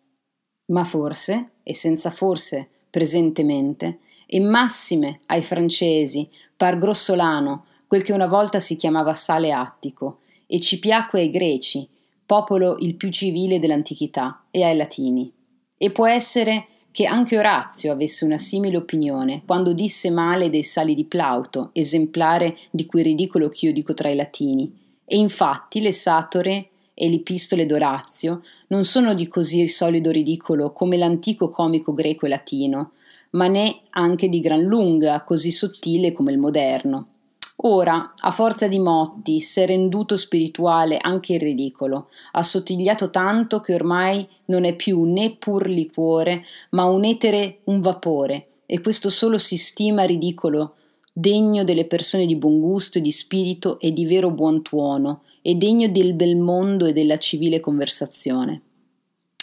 [0.72, 8.26] Ma forse, e senza forse presentemente, e massime ai francesi, par grossolano, quel che una
[8.26, 11.88] volta si chiamava sale attico, e ci piacque ai greci,
[12.26, 15.32] popolo il più civile dell'antichità, e ai latini.
[15.78, 20.96] E può essere che anche Orazio avesse una simile opinione quando disse male dei sali
[20.96, 24.76] di Plauto, esemplare di quel ridicolo che io dico tra i latini.
[25.04, 30.96] E infatti le satore e le epistole d'Orazio non sono di così solido ridicolo come
[30.96, 32.90] l'antico comico greco e latino,
[33.30, 37.10] ma né anche di gran lunga così sottile come il moderno.
[37.56, 44.28] Ora, a forza di motti, s'è renduto spirituale anche il ridicolo, assottigliato tanto che ormai
[44.46, 49.56] non è più né pur liquore, ma un etere, un vapore, e questo solo si
[49.56, 50.74] stima ridicolo,
[51.12, 55.54] degno delle persone di buon gusto e di spirito e di vero buon tuono, e
[55.54, 58.62] degno del bel mondo e della civile conversazione.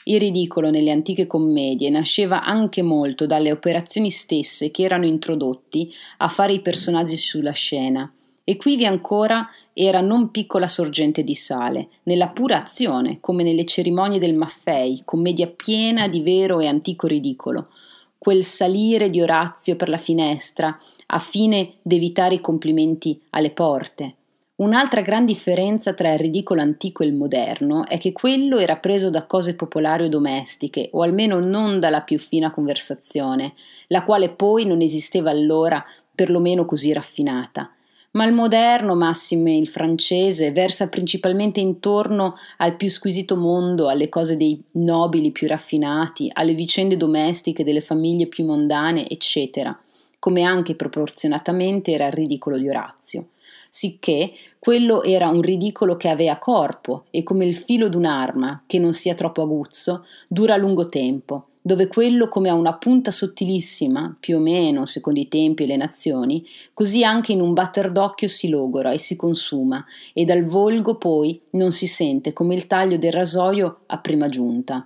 [0.05, 6.27] Il ridicolo nelle antiche commedie nasceva anche molto dalle operazioni stesse che erano introdotti a
[6.27, 8.11] fare i personaggi sulla scena,
[8.43, 13.65] e qui vi ancora era non piccola sorgente di sale, nella pura azione, come nelle
[13.65, 17.69] cerimonie del Maffei, commedia piena di vero e antico ridicolo,
[18.17, 20.75] quel salire di Orazio per la finestra,
[21.07, 24.15] a fine d'evitare i complimenti alle porte,
[24.61, 29.09] Un'altra gran differenza tra il ridicolo antico e il moderno è che quello era preso
[29.09, 33.53] da cose popolari o domestiche, o almeno non dalla più fina conversazione,
[33.87, 37.71] la quale poi non esisteva allora perlomeno così raffinata.
[38.11, 44.35] Ma il moderno, massime il francese, versa principalmente intorno al più squisito mondo, alle cose
[44.35, 49.75] dei nobili più raffinati, alle vicende domestiche delle famiglie più mondane, eccetera,
[50.19, 53.29] come anche proporzionatamente era il ridicolo di Orazio
[53.73, 58.91] sicché quello era un ridicolo che avea corpo e come il filo d'un'arma, che non
[58.91, 64.35] sia troppo aguzzo, dura a lungo tempo, dove quello come ha una punta sottilissima, più
[64.35, 68.49] o meno secondo i tempi e le nazioni, così anche in un batter d'occhio si
[68.49, 73.13] logora e si consuma, e dal volgo poi non si sente come il taglio del
[73.13, 74.85] rasoio a prima giunta.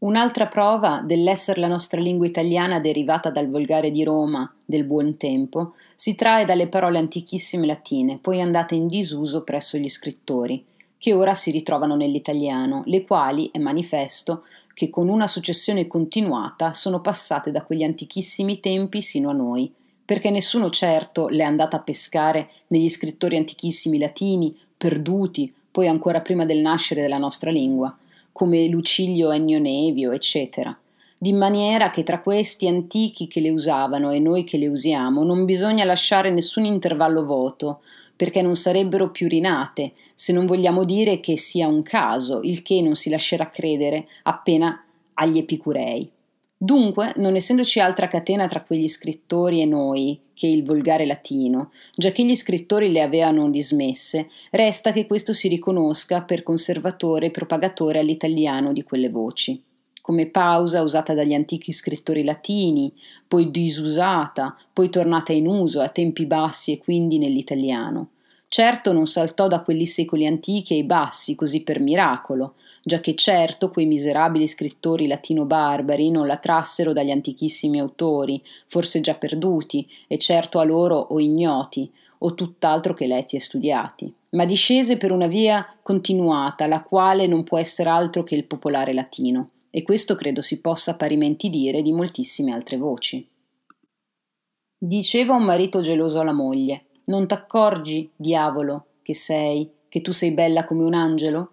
[0.00, 5.74] Un'altra prova dell'essere la nostra lingua italiana derivata dal volgare di Roma del buon tempo
[5.94, 10.64] si trae dalle parole antichissime latine, poi andate in disuso presso gli scrittori,
[10.96, 17.02] che ora si ritrovano nell'italiano, le quali, è manifesto, che con una successione continuata sono
[17.02, 19.70] passate da quegli antichissimi tempi sino a noi,
[20.02, 26.22] perché nessuno certo le è andato a pescare negli scrittori antichissimi latini, perduti, poi ancora
[26.22, 27.94] prima del nascere della nostra lingua,
[28.32, 30.76] come Lucilio Ennio Nevio, eccetera,
[31.16, 35.44] di maniera che tra questi antichi che le usavano e noi che le usiamo non
[35.44, 37.80] bisogna lasciare nessun intervallo vuoto,
[38.16, 42.80] perché non sarebbero più rinate, se non vogliamo dire che sia un caso, il che
[42.82, 46.10] non si lascerà credere appena agli epicurei.
[46.62, 52.12] Dunque, non essendoci altra catena tra quegli scrittori e noi che il volgare latino, già
[52.12, 58.00] che gli scrittori le avevano dismesse, resta che questo si riconosca per conservatore e propagatore
[58.00, 59.58] all'italiano di quelle voci
[60.02, 62.92] come pausa usata dagli antichi scrittori latini,
[63.28, 68.08] poi disusata, poi tornata in uso a tempi bassi e quindi nell'italiano.
[68.52, 73.70] Certo non saltò da quelli secoli antichi ai bassi così per miracolo, già che certo
[73.70, 80.58] quei miserabili scrittori latino-barbari non la trassero dagli antichissimi autori, forse già perduti, e certo
[80.58, 85.64] a loro o ignoti, o tutt'altro che letti e studiati, ma discese per una via
[85.80, 90.60] continuata, la quale non può essere altro che il popolare latino, e questo credo si
[90.60, 93.24] possa parimenti dire di moltissime altre voci.
[94.76, 100.64] Diceva un marito geloso alla moglie non t'accorgi, diavolo, che sei, che tu sei bella
[100.64, 101.52] come un angelo?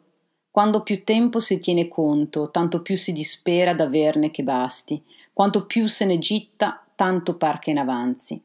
[0.52, 5.88] Quando più tempo si tiene conto, tanto più si dispera d'averne che basti, quanto più
[5.88, 8.42] se ne gitta, tanto par che in avanzi.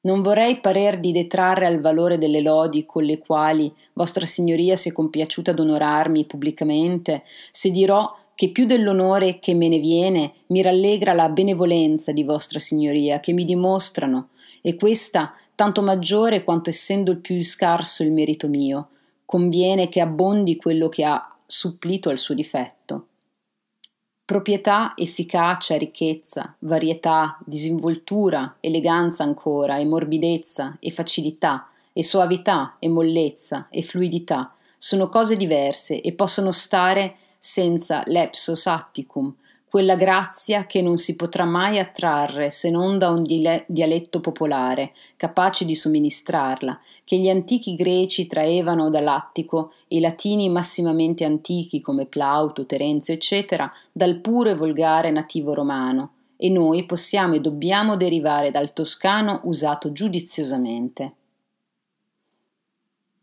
[0.00, 4.88] Non vorrei parer di detrarre al valore delle lodi con le quali vostra signoria si
[4.88, 11.12] è compiaciuta d'onorarmi pubblicamente, se dirò che più dell'onore che me ne viene mi rallegra
[11.12, 14.30] la benevolenza di vostra signoria che mi dimostrano,
[14.60, 18.88] e questa tanto maggiore quanto essendo il più scarso il merito mio,
[19.24, 23.08] conviene che abbondi quello che ha supplito al suo difetto.
[24.24, 33.68] Proprietà, efficacia, ricchezza, varietà, disinvoltura, eleganza ancora, e morbidezza, e facilità, e soavità, e mollezza,
[33.70, 39.34] e fluidità, sono cose diverse e possono stare senza l'epsos atticum,
[39.74, 45.64] quella grazia che non si potrà mai attrarre se non da un dialetto popolare, capace
[45.64, 52.66] di somministrarla, che gli antichi greci traevano dall'Attico e i latini massimamente antichi come Plauto,
[52.66, 58.72] Terenzio, eccetera, dal puro e volgare nativo romano, e noi possiamo e dobbiamo derivare dal
[58.72, 61.14] toscano usato giudiziosamente.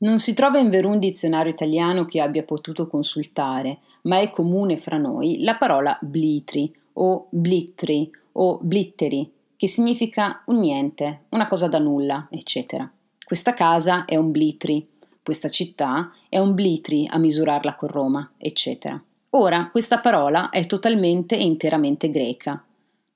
[0.02, 4.98] Non si trova in verun dizionario italiano che abbia potuto consultare, ma è comune fra
[4.98, 11.78] noi la parola blitri o blittri o blitteri, che significa un niente, una cosa da
[11.78, 12.92] nulla, eccetera.
[13.24, 14.88] Questa casa è un blitri,
[15.22, 19.00] questa città è un blitri a misurarla con Roma, eccetera.
[19.34, 22.66] Ora, questa parola è totalmente e interamente greca,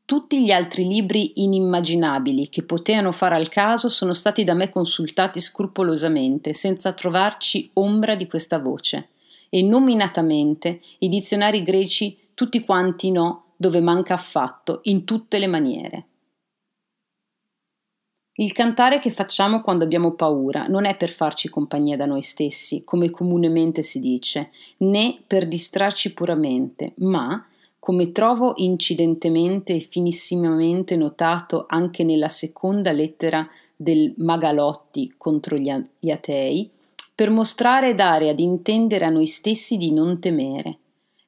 [0.06, 5.41] tutti gli altri libri inimmaginabili che potevano fare al caso sono stati da me consultati
[5.41, 9.10] scrupolosamente, senza trovarci ombra di questa voce,
[9.49, 16.06] e nominatamente i dizionari greci tutti quanti no, dove manca affatto, in tutte le maniere.
[18.38, 22.84] Il cantare che facciamo quando abbiamo paura non è per farci compagnia da noi stessi,
[22.84, 27.47] come comunemente si dice, né per distrarci puramente, ma,
[27.86, 36.67] come trovo incidentemente e finissimamente notato anche nella seconda lettera del Magalotti contro gli atei,
[37.13, 40.79] per mostrare e dare ad intendere a noi stessi di non temere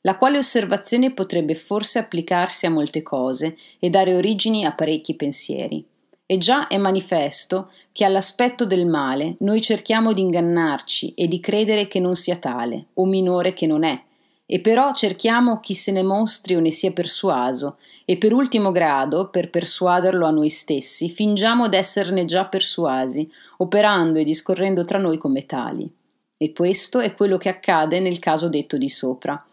[0.01, 5.85] la quale osservazione potrebbe forse applicarsi a molte cose e dare origini a parecchi pensieri.
[6.25, 11.87] E già è manifesto che all'aspetto del male noi cerchiamo di ingannarci e di credere
[11.87, 14.05] che non sia tale, o minore che non è,
[14.49, 19.29] e però cerchiamo chi se ne mostri o ne sia persuaso, e per ultimo grado,
[19.29, 25.45] per persuaderlo a noi stessi, fingiamo d'esserne già persuasi, operando e discorrendo tra noi come
[25.45, 25.93] tali.
[26.37, 29.45] E questo è quello che accade nel caso detto di sopra.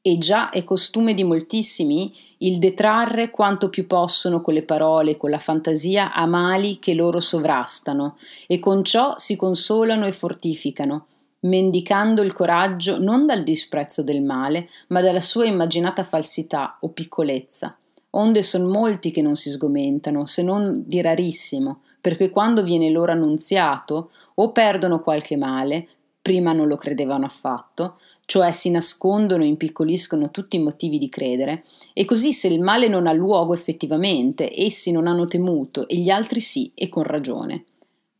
[0.00, 5.16] E già è costume di moltissimi il detrarre quanto più possono con le parole e
[5.16, 8.16] con la fantasia a mali che loro sovrastano,
[8.46, 11.06] e con ciò si consolano e fortificano,
[11.40, 17.76] mendicando il coraggio non dal disprezzo del male, ma dalla sua immaginata falsità o piccolezza.
[18.10, 23.12] Onde son molti che non si sgomentano, se non di rarissimo, perché quando viene loro
[23.12, 25.88] annunziato, o perdono qualche male,
[26.20, 31.64] prima non lo credevano affatto, cioè si nascondono e impiccoliscono tutti i motivi di credere,
[31.92, 36.10] e così se il male non ha luogo effettivamente, essi non hanno temuto e gli
[36.10, 37.64] altri sì, e con ragione.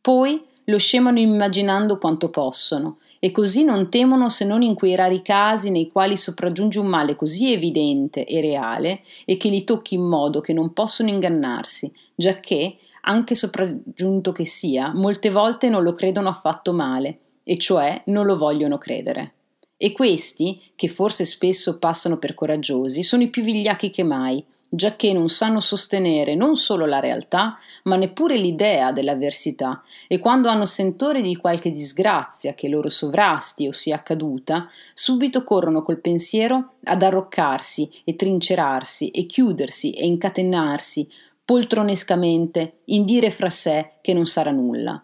[0.01, 5.21] Poi lo scemano immaginando quanto possono, e così non temono se non in quei rari
[5.21, 10.07] casi nei quali sopraggiunge un male così evidente e reale e che li tocchi in
[10.07, 16.29] modo che non possono ingannarsi, giacché, anche sopraggiunto che sia, molte volte non lo credono
[16.29, 19.33] affatto male, e cioè non lo vogliono credere.
[19.77, 25.11] E questi, che forse spesso passano per coraggiosi, sono i più vigliacchi che mai, giacché
[25.11, 31.21] non sanno sostenere non solo la realtà, ma neppure l'idea dell'avversità, e quando hanno sentore
[31.21, 37.89] di qualche disgrazia che loro sovrasti o sia accaduta, subito corrono col pensiero ad arroccarsi
[38.03, 41.09] e trincerarsi e chiudersi e incatenarsi
[41.43, 45.03] poltronescamente in dire fra sé che non sarà nulla.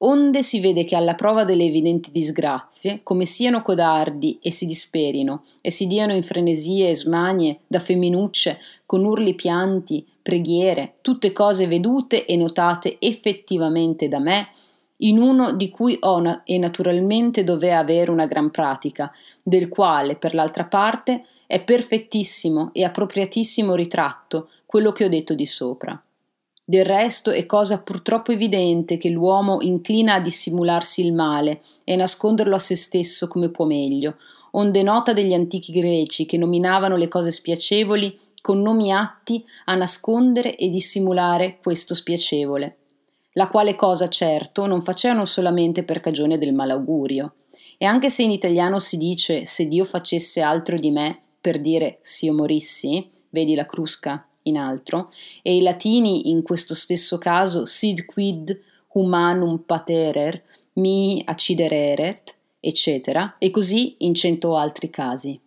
[0.00, 5.42] Onde si vede che alla prova delle evidenti disgrazie, come siano codardi e si disperino,
[5.60, 11.66] e si diano in frenesie e smanie da femminucce, con urli pianti, preghiere, tutte cose
[11.66, 14.50] vedute e notate effettivamente da me,
[14.98, 19.10] in uno di cui ho na- e naturalmente dovea avere una gran pratica,
[19.42, 25.46] del quale, per l'altra parte, è perfettissimo e appropriatissimo ritratto quello che ho detto di
[25.46, 26.00] sopra.
[26.70, 32.54] Del resto è cosa purtroppo evidente che l'uomo inclina a dissimularsi il male e nasconderlo
[32.54, 34.16] a se stesso come può meglio,
[34.50, 40.56] onde nota degli antichi greci che nominavano le cose spiacevoli con nomi atti a nascondere
[40.56, 42.76] e dissimulare questo spiacevole,
[43.32, 47.36] la quale cosa certo non facevano solamente per cagione del malaugurio.
[47.78, 51.98] E anche se in italiano si dice se Dio facesse altro di me per dire
[52.02, 55.12] se io morissi, vedi la crusca in altro,
[55.42, 58.60] e i latini in questo stesso caso sid quid
[58.92, 60.42] humanum paterer
[60.74, 65.38] mi accidereret, eccetera, e così in cento altri casi.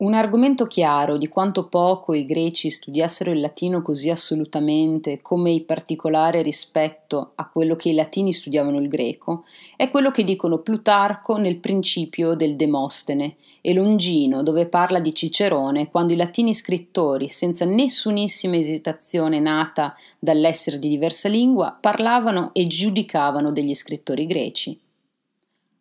[0.00, 5.66] Un argomento chiaro di quanto poco i greci studiassero il latino così assolutamente come il
[5.66, 9.44] particolare rispetto a quello che i latini studiavano il greco
[9.76, 15.90] è quello che dicono Plutarco nel principio del Demostene e Longino dove parla di Cicerone
[15.90, 23.52] quando i latini scrittori, senza nessunissima esitazione nata dall'essere di diversa lingua, parlavano e giudicavano
[23.52, 24.80] degli scrittori greci.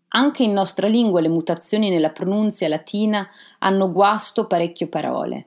[0.10, 3.28] Anche in nostra lingua le mutazioni nella pronunzia latina
[3.60, 5.46] hanno guasto parecchio parole,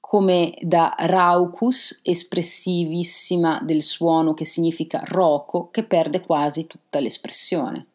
[0.00, 7.86] come da raucus, espressivissima del suono che significa roco, che perde quasi tutta l'espressione.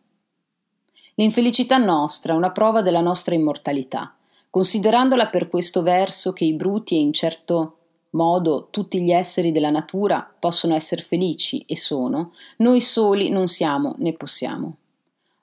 [1.16, 4.16] L'infelicità nostra è una prova della nostra immortalità,
[4.52, 7.78] considerandola per questo verso che i bruti e in certo
[8.12, 13.96] modo tutti gli esseri della natura possono essere felici e sono, noi soli non siamo
[13.98, 14.76] né possiamo.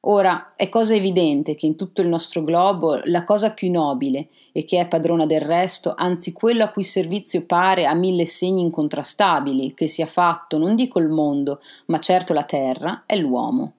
[0.02, 4.64] Ora, è cosa evidente che in tutto il nostro globo la cosa più nobile e
[4.64, 9.74] che è padrona del resto, anzi quello a cui servizio pare a mille segni incontrastabili
[9.74, 13.72] che sia fatto, non dico il mondo, ma certo la terra, è l'uomo.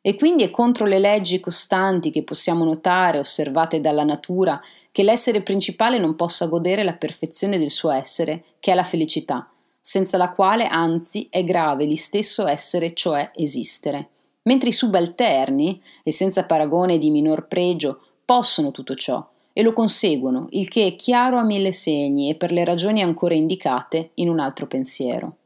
[0.00, 4.60] E quindi è contro le leggi costanti che possiamo notare, osservate dalla natura,
[4.92, 9.50] che l'essere principale non possa godere la perfezione del suo essere, che è la felicità,
[9.80, 14.10] senza la quale anzi è grave lì stesso essere, cioè esistere
[14.42, 20.46] mentre i subalterni, e senza paragone di minor pregio, possono tutto ciò, e lo conseguono,
[20.50, 24.38] il che è chiaro a mille segni e per le ragioni ancora indicate in un
[24.38, 25.36] altro pensiero.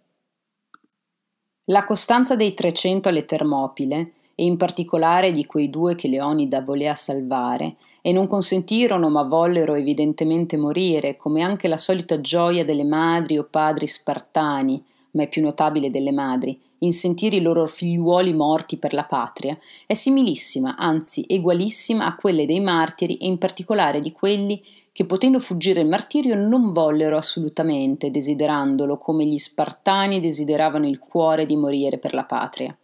[1.67, 6.95] La costanza dei 300 alle Termopile, e in particolare di quei due che Leonida volea
[6.95, 13.39] salvare, e non consentirono ma vollero evidentemente morire, come anche la solita gioia delle madri
[13.39, 14.83] o padri spartani,
[15.13, 19.59] ma è più notabile delle madri, in sentire i loro figliuoli morti per la patria,
[19.87, 24.63] è similissima, anzi egualissima a quelle dei martiri e in particolare di quelli
[24.93, 31.47] che potendo fuggire il martirio non vollero assolutamente, desiderandolo come gli spartani desideravano il cuore
[31.47, 32.77] di morire per la patria.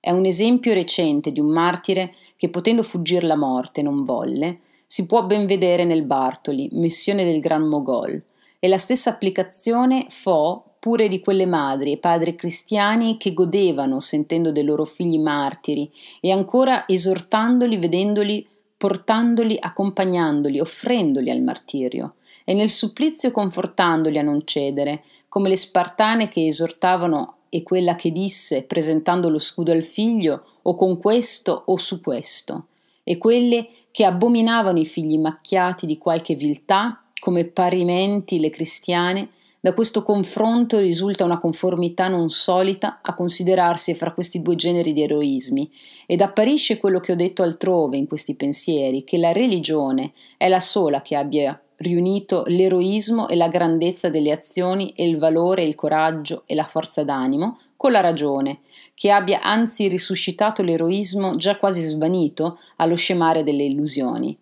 [0.00, 5.06] È un esempio recente di un martire che potendo fuggire la morte non volle, si
[5.06, 8.22] può ben vedere nel Bartoli, missione del Gran Mogol,
[8.58, 14.52] e la stessa applicazione fo pure di quelle madri e padri cristiani che godevano sentendo
[14.52, 22.68] dei loro figli martiri e ancora esortandoli, vedendoli, portandoli, accompagnandoli, offrendoli al martirio e nel
[22.68, 29.30] supplizio confortandoli a non cedere, come le spartane che esortavano e quella che disse presentando
[29.30, 32.66] lo scudo al figlio o con questo o su questo,
[33.04, 39.30] e quelle che abominavano i figli macchiati di qualche viltà, come parimenti le cristiane,
[39.64, 45.04] da questo confronto risulta una conformità non solita a considerarsi fra questi due generi di
[45.04, 45.72] eroismi,
[46.04, 50.60] ed apparisce quello che ho detto altrove in questi pensieri, che la religione è la
[50.60, 55.76] sola che abbia riunito l'eroismo e la grandezza delle azioni e il valore e il
[55.76, 58.58] coraggio e la forza d'animo con la ragione,
[58.92, 64.36] che abbia anzi risuscitato l'eroismo già quasi svanito allo scemare delle illusioni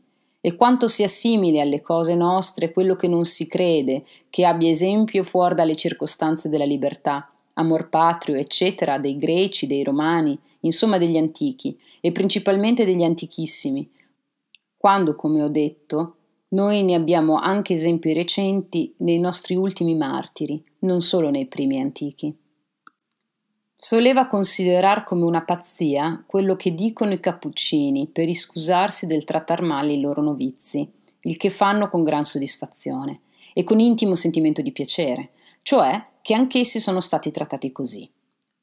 [0.44, 5.22] e quanto sia simile alle cose nostre quello che non si crede, che abbia esempio
[5.22, 11.78] fuori dalle circostanze della libertà, amor patrio, eccetera, dei greci, dei romani, insomma degli antichi,
[12.00, 13.88] e principalmente degli antichissimi,
[14.76, 16.16] quando, come ho detto,
[16.48, 22.36] noi ne abbiamo anche esempi recenti nei nostri ultimi martiri, non solo nei primi antichi.
[23.84, 29.94] Soleva considerar come una pazzia quello che dicono i cappuccini per iscusarsi del trattar male
[29.94, 30.88] i loro novizi,
[31.22, 33.22] il che fanno con gran soddisfazione
[33.52, 35.30] e con intimo sentimento di piacere,
[35.62, 38.08] cioè che anch'essi sono stati trattati così.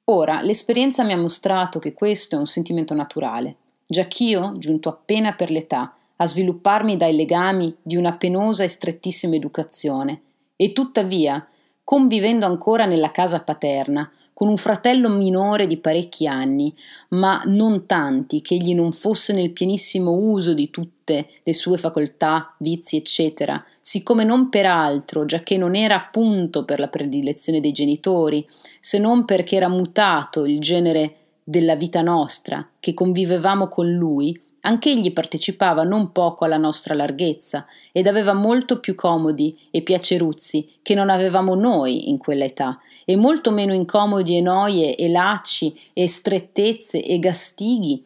[0.06, 5.52] Ora, l'esperienza mi ha mostrato che questo è un sentimento naturale, giacch'io, giunto appena per
[5.52, 10.22] l'età, a svilupparmi dai legami di una penosa e strettissima educazione,
[10.56, 11.46] e tuttavia,
[11.84, 14.10] convivendo ancora nella casa paterna,
[14.40, 16.74] con un fratello minore di parecchi anni,
[17.10, 22.56] ma non tanti che egli non fosse nel pienissimo uso di tutte le sue facoltà,
[22.60, 28.48] vizi, eccetera, siccome non per altro, giacché non era appunto per la predilezione dei genitori,
[28.80, 35.14] se non perché era mutato il genere della vita nostra, che convivevamo con lui, Anch'egli
[35.14, 41.10] partecipava non poco alla nostra larghezza ed aveva molto più comodi e piaceruzzi che non
[41.10, 47.02] avevamo noi in quella età, e molto meno incomodi e noie e lacci e strettezze
[47.02, 48.04] e gastighi,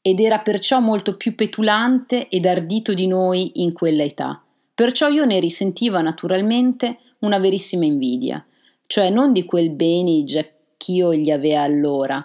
[0.00, 4.42] ed era perciò molto più petulante ed ardito di noi in quella età.
[4.72, 8.44] Perciò io ne risentiva naturalmente una verissima invidia,
[8.86, 12.24] cioè non di quel bene giacch'io gli avea allora,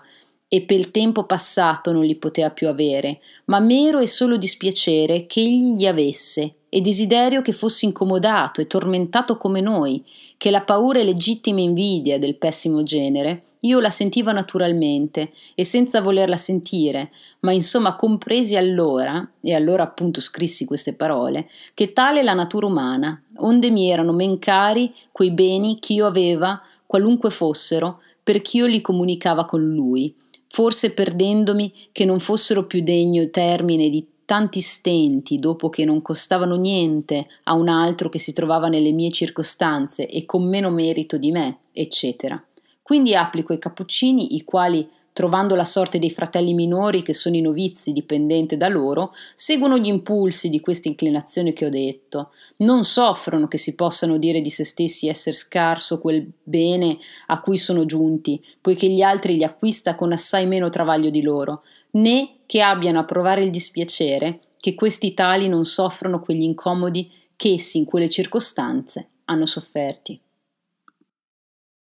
[0.53, 5.39] e pel tempo passato non li poteva più avere, ma mero e solo dispiacere che
[5.39, 10.05] egli gli avesse, e desiderio che fosse incomodato e tormentato come noi,
[10.37, 16.01] che la paura e legittima invidia del pessimo genere io la sentivo naturalmente e senza
[16.01, 22.23] volerla sentire, ma insomma compresi allora, e allora appunto scrissi queste parole, che tale è
[22.23, 28.65] la natura umana, onde mi erano men cari quei beni ch'io aveva, qualunque fossero, perch'io
[28.65, 30.13] li comunicava con lui,
[30.53, 36.57] forse perdendomi che non fossero più degno termine di tanti stenti dopo che non costavano
[36.57, 41.31] niente a un altro che si trovava nelle mie circostanze e con meno merito di
[41.31, 42.39] me, eccetera.
[42.83, 47.41] Quindi applico i cappuccini, i quali trovando la sorte dei fratelli minori che sono i
[47.41, 53.47] novizi dipendente da loro, seguono gli impulsi di questa inclinazione che ho detto, non soffrono
[53.47, 56.97] che si possano dire di se stessi essere scarso quel bene
[57.27, 61.63] a cui sono giunti, poiché gli altri li acquista con assai meno travaglio di loro,
[61.91, 67.53] né che abbiano a provare il dispiacere che questi tali non soffrono quegli incomodi che
[67.53, 70.19] essi in quelle circostanze hanno sofferti.